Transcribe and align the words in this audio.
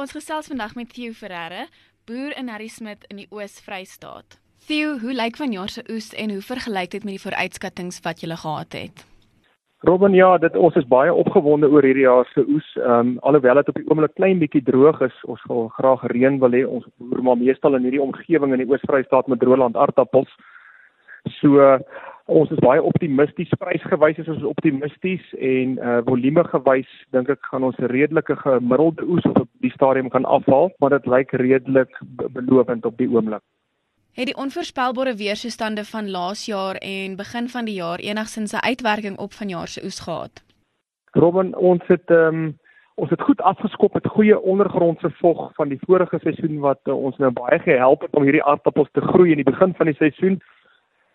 Ons 0.00 0.14
gesels 0.16 0.46
vandag 0.48 0.72
met 0.78 0.88
Theo 0.96 1.12
Ferreira, 1.12 1.66
boer 2.08 2.32
in 2.40 2.48
Harry 2.48 2.70
Smit 2.72 3.02
in 3.12 3.18
die 3.20 3.26
Oos-Vrystaat. 3.28 4.38
Theo, 4.64 4.94
hoe 5.02 5.12
lyk 5.12 5.36
vanjaar 5.36 5.68
se 5.68 5.82
oes 5.92 6.06
en 6.16 6.32
hoe 6.32 6.40
vergelyk 6.40 6.94
dit 6.94 7.04
met 7.04 7.18
die 7.18 7.20
vooruitskattinge 7.20 8.00
wat 8.06 8.22
jy 8.24 8.30
gehad 8.32 8.76
het? 8.78 9.02
Robin, 9.84 10.16
ja, 10.16 10.30
dit 10.40 10.56
ons 10.56 10.78
is 10.80 10.88
baie 10.88 11.12
opgewonde 11.12 11.68
oor 11.68 11.84
hierdie 11.84 12.06
jaar 12.06 12.24
se 12.32 12.46
oes. 12.48 12.70
Ehm 12.80 13.10
um, 13.10 13.12
alhoewel 13.28 13.60
dit 13.60 13.68
op 13.68 13.80
die 13.82 13.88
oomblik 13.90 14.14
klein 14.16 14.40
bietjie 14.40 14.64
droog 14.64 15.02
is, 15.04 15.20
ons 15.28 15.44
wil 15.52 15.68
graag 15.76 16.06
reën 16.14 16.40
wil 16.40 16.56
hê 16.56 16.64
ons 16.64 16.88
boer 16.96 17.20
maar 17.26 17.36
meestal 17.42 17.76
in 17.76 17.84
hierdie 17.84 18.04
omgewing 18.06 18.56
in 18.56 18.64
die 18.64 18.70
Oos-Vrystaat 18.72 19.28
met 19.28 19.44
droëland 19.44 19.76
aardappels. 19.76 20.32
So 21.42 21.60
uh, 21.60 21.76
ons 22.30 22.50
is 22.54 22.62
baie 22.62 22.82
optimisties 22.82 23.52
prysgewys 23.58 24.18
is 24.22 24.28
ons 24.30 24.46
optimisties 24.46 25.22
en 25.52 25.78
uh 25.78 25.98
volume 26.06 26.44
gewys 26.52 26.90
dink 27.16 27.30
ek 27.34 27.48
gaan 27.50 27.66
ons 27.68 27.80
redelike 27.92 28.36
gemiddelde 28.42 29.06
oes 29.06 29.26
op 29.32 29.48
die 29.64 29.72
stadium 29.74 30.08
kan 30.14 30.24
afhaal, 30.24 30.70
maar 30.78 30.94
dit 30.96 31.06
lyk 31.06 31.34
redelik 31.42 31.98
belovend 32.36 32.86
op 32.86 32.96
die 32.98 33.10
oomblik. 33.10 33.42
Het 34.18 34.26
die 34.26 34.36
onvoorspelbare 34.36 35.14
weerstoestande 35.16 35.84
van 35.84 36.10
laas 36.10 36.46
jaar 36.46 36.78
en 36.82 37.16
begin 37.16 37.48
van 37.48 37.68
die 37.68 37.74
jaar 37.74 37.98
enigsins 37.98 38.52
'n 38.52 38.66
uitwerking 38.70 39.18
op 39.18 39.32
vanjaar 39.32 39.68
se 39.68 39.84
oes 39.84 40.00
gehad? 40.00 40.42
Robin, 41.12 41.56
ons 41.56 41.82
het 41.86 42.10
ehm 42.10 42.34
um, 42.34 42.58
ons 42.94 43.10
het 43.10 43.22
goed 43.22 43.40
afgeskop 43.40 43.94
met 43.94 44.06
goeie 44.06 44.40
ondergrondse 44.40 45.10
vog 45.10 45.50
van 45.54 45.68
die 45.68 45.78
vorige 45.80 46.18
seisoen 46.22 46.58
wat 46.58 46.80
uh, 46.84 47.02
ons 47.04 47.16
nou 47.16 47.30
baie 47.30 47.58
gehelp 47.58 48.00
het 48.00 48.16
om 48.16 48.22
hierdie 48.22 48.44
aardappels 48.44 48.88
te 48.92 49.00
groei 49.00 49.30
in 49.30 49.40
die 49.40 49.52
begin 49.52 49.74
van 49.74 49.86
die 49.86 49.94
seisoen. 49.94 50.40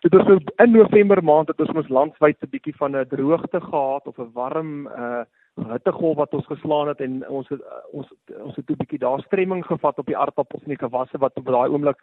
Dit 0.06 0.14
was 0.14 0.26
so 0.26 0.38
in 0.62 0.70
November 0.70 1.24
maand 1.24 1.48
het 1.50 1.60
ons 1.60 1.72
mos 1.74 1.88
landwyd 1.90 2.36
'n 2.38 2.50
bietjie 2.50 2.74
van 2.78 2.94
'n 2.94 3.08
droogte 3.10 3.60
gehad 3.60 4.06
of 4.06 4.18
'n 4.18 4.30
warm 4.32 4.86
uh 4.86 5.24
hittegolf 5.72 6.16
wat 6.16 6.34
ons 6.34 6.46
geslaan 6.46 6.88
het 6.88 7.00
en 7.00 7.28
ons 7.28 7.48
het, 7.48 7.60
uh, 7.60 7.66
ons 7.90 8.06
ons 8.38 8.56
het 8.56 8.70
'n 8.70 8.76
bietjie 8.76 8.98
daar 8.98 9.20
stremming 9.20 9.66
gevat 9.66 9.98
op 9.98 10.06
die 10.06 10.16
aardappels 10.16 10.62
en 10.62 10.68
die 10.68 10.84
gewasse 10.86 11.18
wat 11.18 11.36
op 11.36 11.44
daai 11.44 11.68
oomblik 11.68 11.98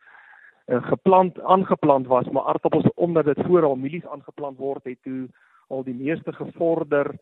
uh, 0.67 0.83
geplant 0.83 1.41
aangeplant 1.41 2.07
was, 2.07 2.27
maar 2.29 2.43
aardappels 2.43 2.93
omdat 2.95 3.25
dit 3.25 3.45
voor 3.47 3.63
al 3.63 3.75
mielies 3.75 4.07
aangeplant 4.07 4.57
word 4.57 4.83
het 4.83 5.01
toe 5.03 5.29
al 5.67 5.83
die 5.83 5.95
meeste 5.95 6.33
gevorder 6.33 7.15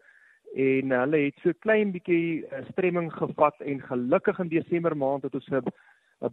en 0.56 0.92
hulle 0.92 1.18
het 1.18 1.38
so 1.44 1.52
klein 1.60 1.92
bietjie 1.92 2.42
uh, 2.42 2.66
stremming 2.72 3.14
gevat 3.14 3.56
en 3.60 3.82
gelukkig 3.82 4.40
in 4.40 4.48
Desember 4.48 4.98
maand 4.98 5.24
het 5.24 5.36
ons 5.36 5.50
'n 5.50 5.64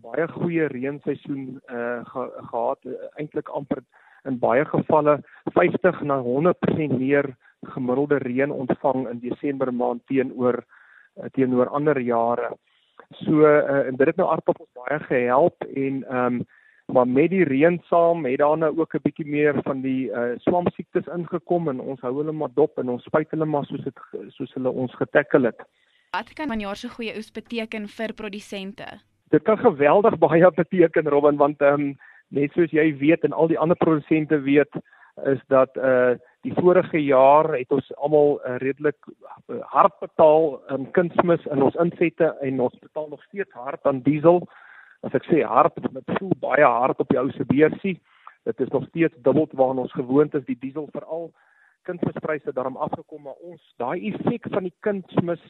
baie 0.01 0.29
goeie 0.29 0.67
reenseisoen 0.67 1.61
uh, 1.67 2.01
ge, 2.05 2.31
gehad 2.51 2.79
uh, 2.85 2.93
eintlik 3.17 3.49
amper 3.49 3.83
in 4.29 4.39
baie 4.39 4.65
gevalle 4.65 5.19
50 5.57 6.03
na 6.03 6.21
100% 6.23 6.99
meer 6.99 7.35
gemiddelde 7.75 8.19
reën 8.23 8.51
ontvang 8.51 9.09
in 9.09 9.21
Desember 9.25 9.73
maand 9.75 10.05
teenoor 10.07 10.63
uh, 10.63 11.31
teenoor 11.33 11.69
ander 11.75 12.01
jare. 12.01 12.53
So 13.25 13.43
uh, 13.47 13.87
en 13.89 13.97
dit 13.97 14.07
het 14.07 14.17
nou 14.21 14.29
aardappels 14.29 14.71
baie 14.79 15.01
gehelp 15.09 15.69
en 15.75 16.05
ehm 16.05 16.41
um, 16.41 16.47
maar 16.89 17.09
met 17.09 17.29
die 17.31 17.45
reën 17.45 17.75
saam 17.85 18.25
het 18.25 18.39
daar 18.41 18.57
nou 18.59 18.79
ook 18.79 18.95
'n 18.95 19.03
bietjie 19.03 19.27
meer 19.27 19.63
van 19.63 19.81
die 19.81 20.09
uh, 20.11 20.33
swamsiektes 20.37 21.07
ingekom 21.07 21.69
en 21.69 21.81
ons 21.81 22.01
hou 22.01 22.15
hulle 22.17 22.33
maar 22.33 22.49
dop 22.55 22.79
en 22.79 22.89
ons 22.89 23.05
spuit 23.05 23.31
hulle 23.31 23.45
maar 23.45 23.65
soos 23.65 23.85
dit 23.85 23.99
soos 24.29 24.55
hulle 24.55 24.71
ons 24.71 24.95
getackle 24.95 25.47
het. 25.47 25.61
Wat 26.11 26.33
kan 26.33 26.49
vanjaar 26.49 26.77
se 26.77 26.89
goeie 26.89 27.17
oes 27.17 27.31
beteken 27.31 27.89
vir 27.89 28.15
produsente? 28.15 28.87
Dit 29.29 29.43
kan 29.43 29.59
geweldig 29.59 30.19
baie 30.19 30.51
beteken 30.63 31.09
Robin 31.09 31.37
want 31.37 31.61
ehm 31.61 31.81
um, 31.81 31.97
net 32.35 32.53
soos 32.53 32.73
jy 32.73 32.91
weet 33.01 33.25
en 33.25 33.33
al 33.33 33.51
die 33.51 33.59
ander 33.59 33.77
produsente 33.77 34.41
weet 34.45 34.81
is 35.27 35.41
dat 35.49 35.77
uh 35.77 36.17
die 36.47 36.55
vorige 36.55 37.01
jaar 37.03 37.49
het 37.59 37.73
ons 37.75 37.89
almal 37.97 38.39
uh, 38.39 38.57
redelik 38.63 38.97
uh, 39.11 39.57
hard 39.75 39.97
betaal 40.01 40.63
in 40.71 40.85
kunsmis 40.95 41.43
in 41.51 41.63
ons 41.67 41.75
insette 41.83 42.29
en 42.47 42.61
ons 42.61 42.79
betaal 42.79 43.09
nog 43.11 43.23
steeds 43.23 43.53
hard 43.53 43.83
aan 43.91 43.99
diesel. 44.07 44.39
As 45.03 45.17
ek 45.19 45.27
sê 45.27 45.43
hard, 45.43 45.75
dit 45.75 46.15
voel 46.21 46.31
baie 46.39 46.65
hard 46.65 47.03
op 47.03 47.11
die 47.11 47.19
ou 47.19 47.27
se 47.35 47.45
beursie. 47.45 47.97
Dit 48.47 48.63
is 48.63 48.71
nog 48.71 48.87
steeds 48.87 49.19
dubbel 49.27 49.51
waarna 49.51 49.89
ons 49.89 49.99
gewoond 49.99 50.39
is 50.39 50.47
die 50.47 50.57
diesel 50.63 50.87
veral 50.95 51.33
kunsmispryse 51.89 52.53
daarom 52.53 52.77
afgekom 52.77 53.23
maar 53.23 53.41
ons 53.51 53.63
daai 53.81 54.11
effek 54.11 54.49
van 54.53 54.67
die 54.69 54.75
kunsmis 54.87 55.43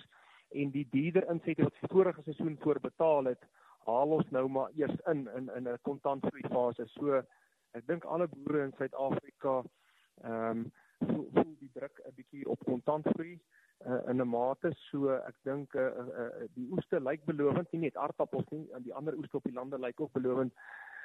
en 0.50 0.70
die 0.70 0.86
dierder 0.90 1.28
insette 1.30 1.62
wat 1.62 1.90
vorige 1.92 2.22
seisoen 2.22 2.56
voorbetaal 2.60 3.24
het 3.24 3.42
haal 3.88 4.16
ons 4.18 4.30
nou 4.30 4.48
maar 4.48 4.70
eers 4.76 4.96
in 5.12 5.28
in 5.36 5.50
in 5.56 5.68
'n 5.68 5.78
kontantvloei 5.82 6.44
fase. 6.50 6.86
So 6.86 7.22
ek 7.72 7.86
dink 7.86 8.04
alle 8.04 8.28
boere 8.28 8.62
in 8.62 8.74
Suid-Afrika 8.76 9.62
ehm 10.24 10.50
um, 10.50 10.72
voel, 11.32 11.54
die 11.60 11.70
druk 11.72 12.00
'n 12.04 12.14
bietjie 12.16 12.48
op 12.48 12.64
kontantvloei 12.64 13.38
uh, 13.86 14.08
in 14.08 14.20
'n 14.20 14.28
mate. 14.28 14.72
So 14.90 15.10
ek 15.14 15.36
dink 15.42 15.74
uh, 15.74 15.82
uh, 16.22 16.46
die 16.54 16.68
oeste 16.72 17.00
lyk 17.00 17.24
belovend, 17.24 17.72
nie 17.72 17.80
net 17.80 17.96
aardappels 17.96 18.48
nie, 18.50 18.66
en 18.74 18.82
die 18.82 18.94
ander 18.94 19.16
oeste 19.16 19.36
op 19.36 19.44
die 19.44 19.58
lande 19.60 19.78
lyk 19.78 20.00
ook 20.00 20.12
belovend. 20.12 20.52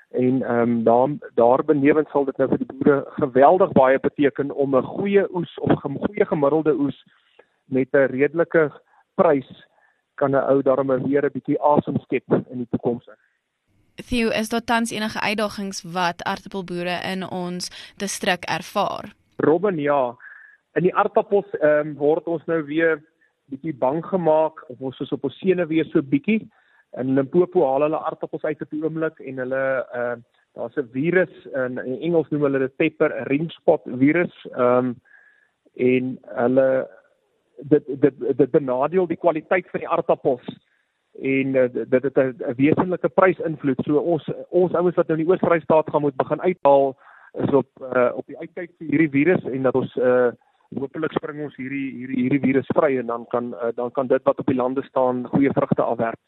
En 0.10 0.42
ehm 0.44 0.70
um, 0.70 0.84
daar 0.84 1.10
daar 1.34 1.66
benewens 1.66 2.10
sal 2.10 2.26
dit 2.26 2.38
nou 2.38 2.50
vir 2.50 2.58
die 2.58 2.72
boere 2.72 3.04
geweldig 3.08 3.72
baie 3.72 4.00
beteken 4.00 4.52
om 4.52 4.76
'n 4.76 4.84
goeie 4.84 5.28
oes 5.36 5.60
of 5.60 5.86
'n 5.86 5.98
goeie 6.06 6.26
gemiddelde 6.26 6.74
oes 6.74 7.06
met 7.66 7.90
'n 7.92 8.12
redelike 8.18 8.72
prys 9.16 9.50
kan 10.16 10.32
'n 10.32 10.46
ou 10.52 10.62
daarmee 10.62 11.04
weer 11.04 11.26
'n 11.26 11.32
bietjie 11.34 11.62
asem 11.62 11.98
skep 12.00 12.24
in 12.50 12.58
die 12.58 12.68
toekoms. 12.70 13.06
Theo, 13.96 14.30
is 14.30 14.50
daar 14.50 14.64
tans 14.64 14.92
enige 14.92 15.20
uitdagings 15.22 15.84
wat 15.84 16.24
aardappelboere 16.24 16.98
in 17.12 17.30
ons 17.30 17.94
distrik 17.98 18.44
ervaar? 18.46 19.14
Robben, 19.38 19.78
ja. 19.78 20.16
In 20.74 20.84
die 20.84 20.96
aardappels 20.96 21.46
ehm 21.60 21.88
um, 21.88 21.96
word 21.98 22.28
ons 22.28 22.46
nou 22.46 22.64
weer 22.66 23.04
bietjie 23.46 23.76
bang 23.76 24.06
gemaak 24.06 24.64
of 24.70 24.80
ons 24.80 25.00
is 25.00 25.12
op 25.12 25.24
ons 25.24 25.38
sene 25.38 25.66
weer 25.68 25.86
so 25.86 26.02
bietjie. 26.02 26.50
In 26.98 27.14
Limpopo 27.14 27.66
haal 27.68 27.82
hulle 27.82 28.00
aardappels 28.00 28.44
uit 28.44 28.62
op 28.62 28.70
die 28.70 28.84
oomblik 28.84 29.20
en 29.20 29.38
hulle 29.38 29.64
ehm 29.94 30.18
uh, 30.18 30.24
daar's 30.54 30.78
'n 30.78 30.90
virus 30.92 31.34
in, 31.46 31.78
in 31.78 32.02
Engels 32.02 32.30
noem 32.30 32.44
hulle 32.44 32.60
dit 32.60 32.76
pepper 32.76 33.14
ring 33.28 33.52
spot 33.52 33.82
virus 33.86 34.34
ehm 34.52 34.78
um, 34.78 34.96
en 35.74 36.18
hulle 36.38 36.68
dit 37.58 37.84
dit 37.88 38.38
dit 38.38 38.52
benadeel 38.52 39.08
die 39.08 39.18
kwaliteit 39.18 39.70
van 39.70 39.80
die 39.80 39.90
aardappels 39.90 40.46
en 41.22 41.56
uh, 41.56 41.68
dit 41.74 42.04
het 42.04 42.18
'n 42.18 42.54
wesenlike 42.58 43.10
prysinvloed. 43.10 43.84
So 43.86 43.98
ons 43.98 44.30
ons 44.50 44.74
ouens 44.74 44.96
wat 44.96 45.08
nou 45.08 45.20
in 45.20 45.26
die 45.26 45.34
Oos-Vrystaat 45.34 45.90
gaan 45.90 46.02
moet 46.02 46.16
begin 46.16 46.42
uithaal 46.42 46.96
is 47.34 47.54
op 47.54 47.68
uh, 47.82 48.12
op 48.16 48.26
die 48.26 48.38
uitkyk 48.38 48.72
vir 48.78 48.88
hierdie 48.88 49.10
virus 49.10 49.44
en 49.44 49.64
dat 49.64 49.76
ons 49.76 49.96
uh 49.96 50.32
hopelik 50.74 51.12
spring 51.14 51.42
ons 51.44 51.56
hierdie 51.56 51.92
hierdie 51.94 52.22
hierdie 52.22 52.40
virus 52.40 52.70
vry 52.76 52.98
en 52.98 53.06
dan 53.06 53.26
kan 53.30 53.54
uh, 53.54 53.70
dan 53.76 53.92
kan 53.92 54.08
dit 54.08 54.24
wat 54.24 54.40
op 54.40 54.46
die 54.46 54.56
lande 54.56 54.84
staan 54.84 55.28
goeie 55.28 55.52
vrugte 55.54 55.82
afwerp. 55.82 56.20